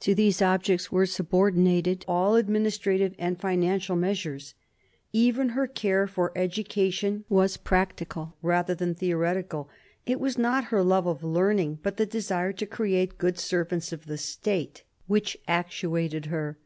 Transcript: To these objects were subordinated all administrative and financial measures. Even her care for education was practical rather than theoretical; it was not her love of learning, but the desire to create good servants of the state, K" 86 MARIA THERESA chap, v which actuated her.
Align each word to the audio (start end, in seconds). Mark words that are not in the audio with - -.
To 0.00 0.14
these 0.14 0.42
objects 0.42 0.92
were 0.92 1.06
subordinated 1.06 2.04
all 2.06 2.34
administrative 2.34 3.14
and 3.18 3.40
financial 3.40 3.96
measures. 3.96 4.52
Even 5.14 5.48
her 5.56 5.66
care 5.66 6.06
for 6.06 6.30
education 6.36 7.24
was 7.30 7.56
practical 7.56 8.34
rather 8.42 8.74
than 8.74 8.94
theoretical; 8.94 9.70
it 10.04 10.20
was 10.20 10.36
not 10.36 10.64
her 10.64 10.82
love 10.82 11.06
of 11.06 11.24
learning, 11.24 11.78
but 11.82 11.96
the 11.96 12.04
desire 12.04 12.52
to 12.52 12.66
create 12.66 13.16
good 13.16 13.38
servants 13.38 13.94
of 13.94 14.04
the 14.04 14.18
state, 14.18 14.82
K" 14.82 14.82
86 14.82 14.82
MARIA 14.82 14.82
THERESA 14.82 15.00
chap, 15.00 15.06
v 15.06 15.10
which 15.10 15.36
actuated 15.48 16.26
her. 16.26 16.58